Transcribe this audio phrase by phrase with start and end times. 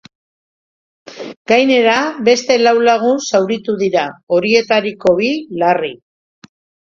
[1.51, 1.97] Gainera,
[2.29, 5.29] beste lau lagun zauritu dira, horietako bi
[5.65, 5.93] larri.